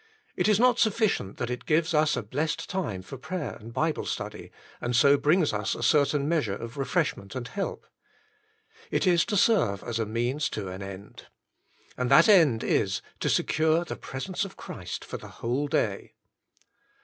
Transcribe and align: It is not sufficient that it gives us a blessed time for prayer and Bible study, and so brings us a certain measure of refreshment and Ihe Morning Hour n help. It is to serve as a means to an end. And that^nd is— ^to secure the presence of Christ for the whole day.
It 0.35 0.47
is 0.47 0.59
not 0.59 0.79
sufficient 0.79 1.37
that 1.37 1.51
it 1.51 1.67
gives 1.67 1.93
us 1.93 2.17
a 2.17 2.23
blessed 2.23 2.67
time 2.67 3.03
for 3.03 3.17
prayer 3.19 3.55
and 3.59 3.71
Bible 3.71 4.07
study, 4.07 4.51
and 4.81 4.95
so 4.95 5.15
brings 5.15 5.53
us 5.53 5.75
a 5.75 5.83
certain 5.83 6.27
measure 6.27 6.55
of 6.55 6.75
refreshment 6.75 7.35
and 7.35 7.47
Ihe 7.49 7.57
Morning 7.57 7.69
Hour 7.69 7.75
n 7.75 7.81
help. 7.83 7.87
It 8.89 9.05
is 9.05 9.25
to 9.25 9.37
serve 9.37 9.83
as 9.83 9.99
a 9.99 10.07
means 10.07 10.49
to 10.49 10.69
an 10.69 10.81
end. 10.81 11.27
And 11.97 12.09
that^nd 12.09 12.63
is— 12.63 13.03
^to 13.21 13.29
secure 13.29 13.85
the 13.85 13.95
presence 13.95 14.43
of 14.43 14.57
Christ 14.57 15.05
for 15.05 15.17
the 15.17 15.27
whole 15.43 15.67
day. 15.67 16.15